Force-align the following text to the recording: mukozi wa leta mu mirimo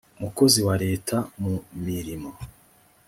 mukozi 0.21 0.59
wa 0.67 0.75
leta 0.83 1.17
mu 1.41 1.53
mirimo 1.85 2.29